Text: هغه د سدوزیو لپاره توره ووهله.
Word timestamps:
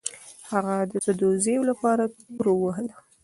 هغه 0.49 0.75
د 0.91 0.93
سدوزیو 1.05 1.61
لپاره 1.69 2.03
توره 2.35 2.51
ووهله. 2.55 2.95